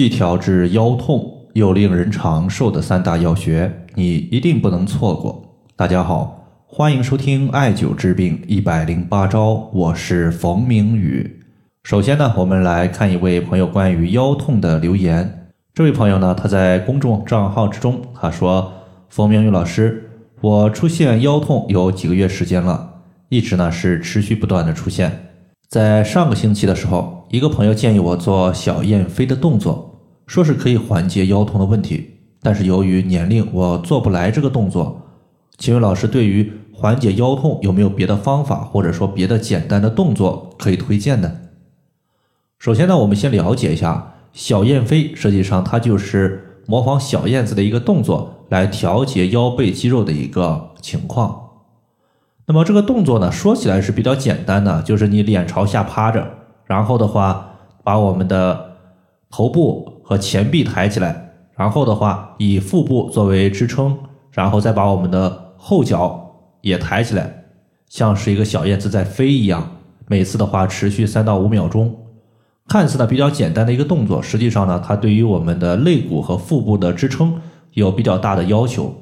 [0.00, 5.44] 既调治腰痛又令人长寿的三大药学，你一定不能错过。
[5.76, 11.42] 大家好，欢迎收听艾灸治病一百零八招，我是冯明宇。
[11.82, 15.50] 首先呢，我们来看一位朋友关于腰痛的留言。
[15.74, 18.72] 这位朋友呢，他在公众账号之中，他说
[19.10, 20.10] ：“冯明宇老师，
[20.40, 25.26] 我出现腰痛有几个月时间了，一直呢是持续不断的出现。
[25.68, 29.89] 在上个星期的时候。”一个朋友建议我做小燕飞的动作，
[30.30, 32.08] 说是可以缓解腰痛的问题。
[32.40, 35.02] 但是由于年龄，我做不来这个动作。
[35.58, 41.32] 请问老师，对于缓解腰痛有没有别的方法，或者说别的简单的动作可以推荐呢？
[42.60, 51.48] 首先呢，我们先了解一下小燕飞，实际上它就是模仿小燕子的一个动作，来调节腰背肌肉的一个情况。
[52.46, 56.24] 那么这个动作呢，说起来是比较简单的，就是你脸朝下趴着。
[56.66, 58.76] 然后的话，把我们的
[59.28, 63.96] 头部和前臂抬起来，然后的话以腹部作为支撑，
[64.32, 67.44] 然后再把我们的后脚也抬起来，
[67.88, 69.70] 像是一个小燕子在飞一样。
[70.08, 71.94] 每次的话持续三到五秒钟，
[72.66, 77.40] 看似呢比较简单的一个动作，实际上呢它对于我们的肋骨和腹部的支撑
[77.74, 78.92] 有比较大的要求，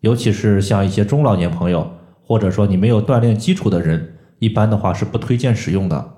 [0.00, 1.88] 尤其是像一些中老年朋友，
[2.24, 6.15] 或者说你没有锻炼基础的人，一般的话是不推荐使用的。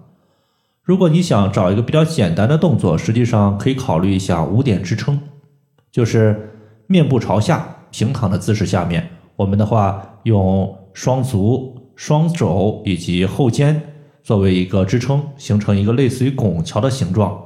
[0.89, 5.21] 如果你想找一个比较简单的动作，实际上可以考虑一下五点支撑，
[5.93, 6.55] 就是
[6.87, 13.79] 面部朝下平躺的姿势下面，我们的话用双足、双肘以及后肩
[14.23, 17.39] 作为一个支撑，形成一个类似于拱桥的形状，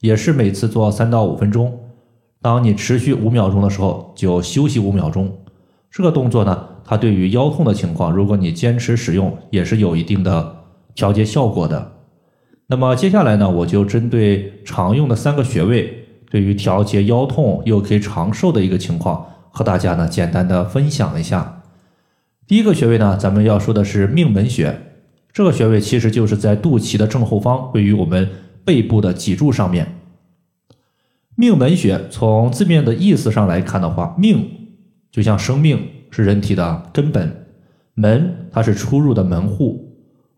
[0.00, 1.78] 也是每次做三到五分钟。
[2.40, 5.30] 当你持续五秒钟的时候，就休息五秒钟。
[5.90, 10.56] 这个动作呢，它对于腰痛的情况，如果你坚持使用，也是有一定的
[10.94, 11.99] 调节效果的。
[12.70, 21.62] 那么接下来呢，我就针对常用的三个穴位，对于调节腰痛又可以长寿的一个情况，和大家呢简单的分享一下。
[22.46, 24.82] 第一个穴位呢，咱们要说的是命门穴，
[25.32, 28.30] 这个穴位其实就是在肚脐的正后方，位于我们
[28.64, 29.96] 背部的脊柱上面。
[31.34, 34.48] 命门穴从字面的意思上来看的话，命
[35.10, 37.46] 就像生命是人体的根本，
[37.94, 39.89] 门它是出入的门户。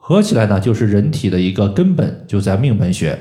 [0.04, 3.16] 合起来呢，就是人体的一个根本，就在命门穴。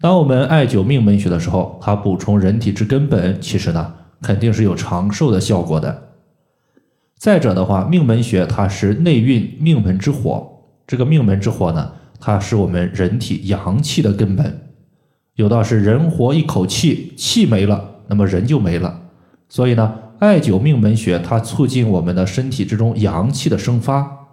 [0.00, 3.92] 当我们艾灸命门穴的时候，它补充人体之根本，其实呢，
[4.22, 6.14] 肯定是有长寿的效果的。
[7.18, 10.50] 再者的话，命门穴它是内蕴命门之火，
[10.86, 14.70] 这个命门之火呢，它是我们人体阳气的根本。
[15.34, 19.02] 有道是人活一口气，气没了，那么人就没了。
[19.50, 24.25] 所以呢，艾灸命门穴，它促进我们的身体之中阳气的生发。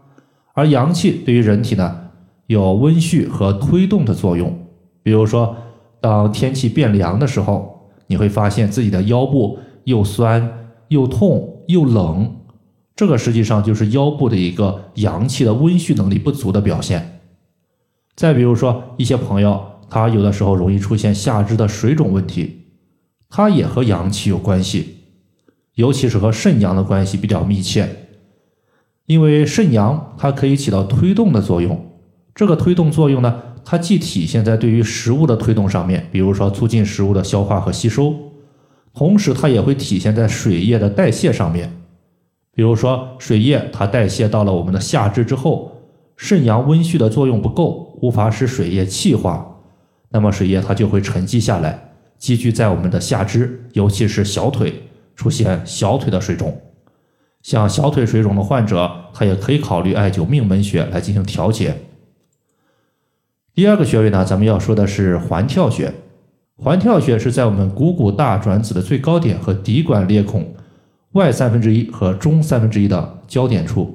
[0.54, 2.10] 而阳气对于人体呢，
[2.48, 4.58] 有温煦和推动的作用。
[5.02, 5.56] 比如说，
[6.00, 12.36] 当天气变凉的时候，你会发现自己的腰部又酸又痛又冷，
[12.96, 17.20] 这个实际上就是腰部的一个阳气的温煦能力不足的表现。
[18.16, 19.60] 再比如说，一些朋友
[19.90, 22.68] 他有的时候容易出现下肢的水肿问题，
[23.30, 24.98] 它也和阳气有关系，
[25.76, 28.03] 尤其是和肾阳的关系比较密切。
[29.06, 31.92] 因为肾阳它可以起到推动的作用，
[32.34, 38.16] 这个推动作用呢，它既体现在对于食物的推动上面，比如说促进食物的消化和吸收，
[38.94, 41.72] 同时它也会体现在水液的代谢上面，
[42.56, 45.72] 比如说水液它代谢到了我们的下肢之后，
[46.16, 49.58] 肾阳温煦的作用不够，无法使水液气化，
[50.12, 54.84] 那么水液它就会沉积下来，积聚在我们的下肢，尤其是小腿，
[55.16, 56.58] 出现小腿的水肿。
[57.44, 61.76] 像小腿水肿的患者，他也可以考虑艾灸命门穴来进行调节。
[63.54, 65.94] 第二个穴位呢，咱们要说的是环跳穴。
[66.56, 70.54] 环跳穴是在我们股骨大转子的最高点和骶管裂孔
[71.12, 73.94] 外三分之一和中三分之一的交点处，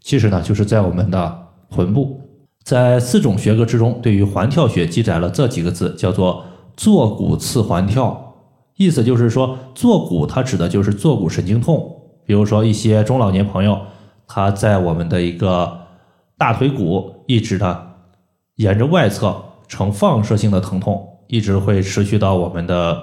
[0.00, 2.20] 其实呢就是在我们的臀部。
[2.64, 6.44] 在四种穴科之中，对于环跳穴记载了这几个字，叫做
[6.76, 8.34] 坐骨刺环跳，
[8.76, 11.92] 意思就是说坐骨它指的就是坐骨神经痛。
[12.26, 13.80] 比如说一些中老年朋友，
[14.26, 15.78] 他在我们的一个
[16.36, 17.86] 大腿骨一直的
[18.56, 23.02] 沿着外侧呈放射性的疼痛，一直会持续到我们的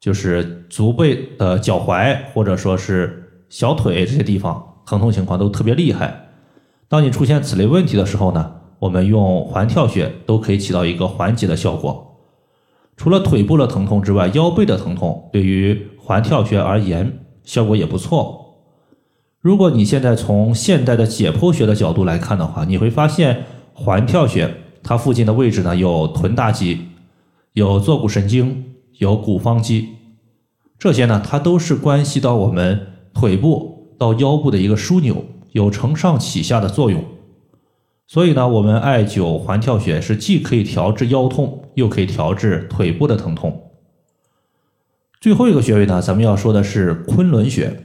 [0.00, 6.28] 就是足背的脚踝或者说是小腿这些地方，疼痛情况都特别厉害。
[6.88, 12.16] 当你出现此类问题的时候呢，我们用环跳穴都可以起到一个缓解的效果。
[12.96, 18.47] 除了腿部的疼痛之外，腰背的疼痛对于环跳穴而言效果也不错。
[19.48, 26.88] 如果你现在从现代的解剖学的角度来看的话，你会发现环跳穴它附近的位置呢有臀大肌、
[27.54, 29.88] 有坐骨神经、有股方肌，
[30.78, 37.02] 这些呢，它都是关系到我们腿部到腰部的一个枢纽，有承上启下的作用。
[38.06, 43.70] 所以呢，我们艾灸环跳穴是既可以调治腰痛，又可以调治腿部的疼痛。
[45.18, 47.84] 最后一个穴位呢，咱们要说的是昆仑穴。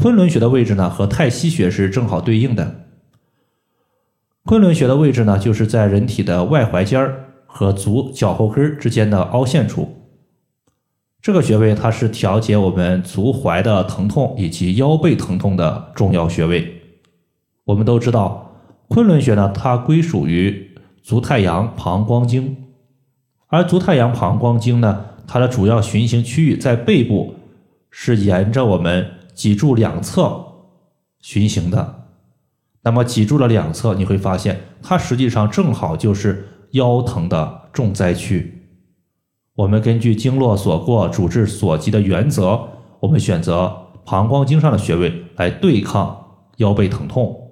[0.00, 2.86] 昆仑穴的位置呢，和太溪穴是正好对应的。
[4.46, 9.94] 昆仑穴的位置呢，就是在人体的外踝尖儿和足脚后跟之间的凹陷处。
[11.20, 16.80] 这个穴位它是调节我们足踝的疼痛以及腰背疼痛的重要穴位。
[17.64, 18.46] 我们都知道。
[18.88, 20.70] 昆仑穴呢，它归属于
[21.02, 22.56] 足太阳膀胱经，
[23.48, 27.34] 而足太阳膀胱经呢，它的主要循行区域在背部，
[27.90, 29.06] 是沿着我们
[29.40, 30.38] 脊柱两侧
[31.22, 32.08] 循行的。
[32.82, 38.68] 那么脊柱的两侧，你会发现它实际上正好就是腰疼的重灾区。
[39.54, 42.68] 我们根据经络所过、主治所及的原则，
[43.00, 46.22] 我们选择膀胱经上的穴位来对抗
[46.58, 47.50] 腰背疼痛。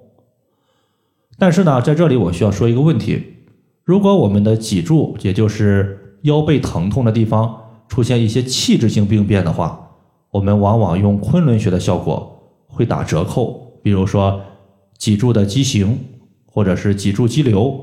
[1.39, 3.47] 但是呢，在这里我需要说一个问题：
[3.83, 9.88] 如果我们的脊柱，也就是腰背疼痛的地方出现一些器质性病变的话，
[10.31, 13.79] 我们往往用昆仑穴的效果会打折扣。
[13.81, 14.41] 比如说
[14.97, 15.97] 脊柱的畸形，
[16.45, 17.79] 或者是脊柱肌瘤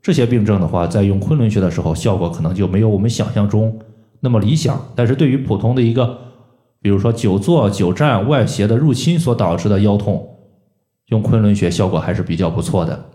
[0.00, 3.78] 这些病症的话，在用昆仑穴的时候，效果可能就没有我们想象中
[4.20, 4.80] 那么理想。
[4.94, 6.18] 但是对于普通的一个，
[6.80, 10.36] 比如说久坐、久站、外邪的入侵所导致的腰痛，
[11.08, 13.06] 用昆仑穴效果还是比较不错的。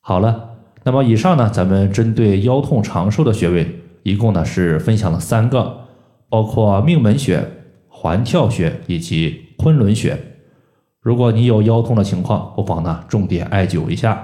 [0.00, 0.50] 好了，
[0.82, 5.83] 那么以上呢，咱们针对腰痛长寿的穴位，一共呢是分享了三个，
[6.34, 7.48] 包括命门穴、
[7.86, 10.18] 环跳穴以及昆仑穴。
[11.00, 14.20] 如果你有腰痛的情况，不妨呢重点艾灸一下。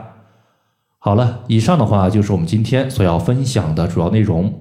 [0.99, 4.53] 好了，以上的话就是我们今天所要分享的主要内容。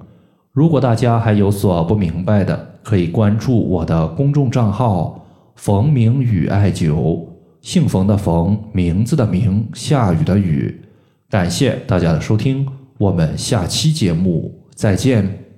[0.52, 5.26] 如果大家还有所不明白的，可以关注我的公众账号
[5.56, 7.26] “冯明宇艾灸”。
[7.60, 10.80] 姓冯的冯，名字的名，下雨的雨。
[11.28, 12.64] 感谢大家的收听，
[12.96, 15.49] 我们下期节目再见。